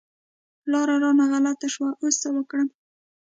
[0.71, 2.67] لاره رانه غلطه شوه، اوس څه وکړم؟